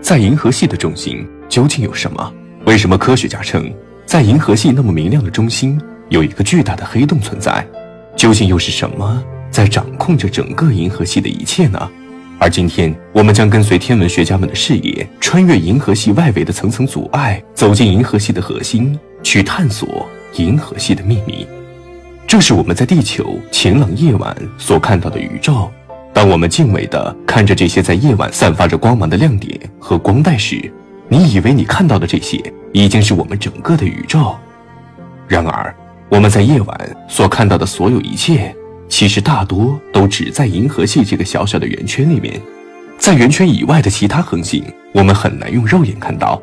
[0.00, 2.32] 在银河系的中心究竟有什么？
[2.64, 3.72] 为什么科学家称
[4.04, 7.66] 在银河系那么明亮的中心有一个巨大的黑洞存在？
[8.16, 11.90] 究竟又是什么在掌控着整个银河系的一切呢？
[12.38, 21.46] 而今天，我们将跟随天文学家们的视野，穿越银河系外围的层层阻碍，走进银河系的核心，去探索银河系的秘密。
[22.26, 25.70] 这是我们在地球晴朗夜晚所看到的宇宙。
[26.16, 30.72] 当我们敬畏地看着这些在夜晚散发着光芒的亮点和光带时，
[31.08, 34.34] 你以为你看到的这些已经是我们整个的宇宙。
[35.28, 35.76] 然而，
[36.08, 38.56] 我们在夜晚所看到的所有一切。
[38.88, 42.40] 其实大多都只在银河系这个小小的圆圈里面，
[42.96, 46.40] 在圆圈以外的其他恒星，我们很难用肉眼看到，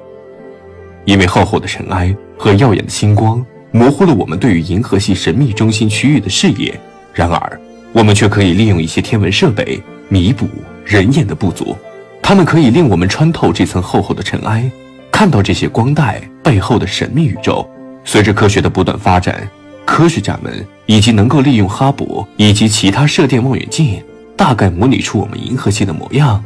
[1.04, 6.80] 因为厚厚的尘埃和耀眼的星光模糊了我们对于银河系神秘中心区域的视野。
[7.12, 7.60] 然而，
[7.94, 10.50] 我们却可以利用一些天文设备弥补
[10.84, 11.78] 人眼的不足，
[12.22, 14.70] 它们可以令我们穿透这层厚厚的尘埃，
[15.12, 17.66] 看到这些光带背后的神秘宇宙。
[18.04, 19.48] 随着科学的不断发展。
[19.86, 24.02] 科学家们已经能够利用哈勃以及其他射电望远镜，
[24.34, 26.42] 大概模拟出我们银河系的模样。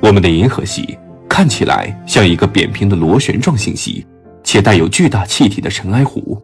[0.00, 4.04] 我们的银河系看起来像一个扁平的螺旋状星系，
[4.42, 6.36] 且带有巨大气体的尘埃湖。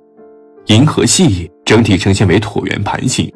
[0.66, 3.28] 银河系整体呈现为椭圆盘形，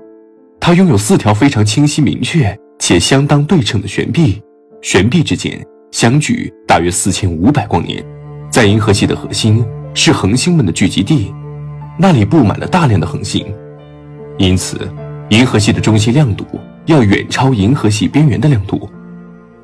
[0.61, 4.41] 它拥有四条非常清晰明确且相当对称的悬臂，
[4.83, 5.58] 悬臂之间
[5.91, 8.05] 相距大约四千五百光年。
[8.50, 11.33] 在银河系的核心是恒星们的聚集地。
[11.98, 13.44] 那里布满了大量的恒星，
[14.38, 14.88] 因此，
[15.31, 16.47] 银河系的中心亮度
[16.86, 18.88] 要远超银河系边缘的亮度。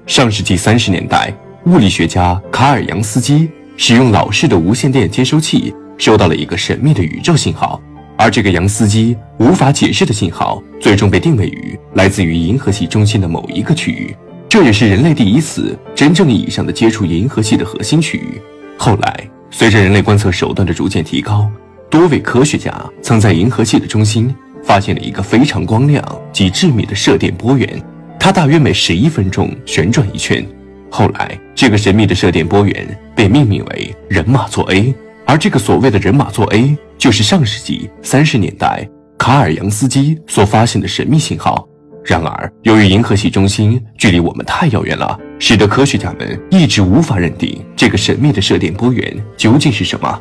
[0.06, 1.32] 上世纪三十年代，
[1.66, 7.80] 物理学家卡尔杨斯基使用老式的无线电接收器，收到了一个神秘的宇宙信号，
[8.16, 14.16] 而这个杨司机无法解释的信号，最终被定位于来自于银河系中心的某一个区域。
[14.48, 18.40] 这也是人类第一次真正意义上的接触银河系的核心区域。
[18.78, 21.50] 后来，随着人类观测手段的逐渐提高，
[21.90, 26.02] 多位科学家曾在银河系的中心发现了一个非常光亮
[26.32, 27.82] 及致密的射电波源，
[28.18, 30.46] 它大约每十一分钟旋转一圈。
[30.90, 34.94] 后来，这个神秘的射电波源被命名为人马座 A，
[35.26, 41.66] 而这个所谓的人马座 A 就是上世纪三十年代卡尔杨斯基所发现的神秘信号。
[42.04, 50.20] 然而，由于银河系中心距离我们太遥远了，使得科学家们一直无法认定这个神秘的射电波源究竟是什么。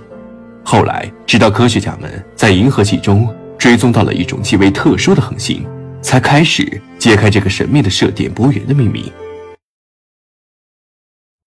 [0.63, 5.63] 后来，直到科学家们在银河系中追踪到了一种极为特殊的恒星，
[6.01, 9.11] 才开始揭开这个神秘的射电波源的秘密。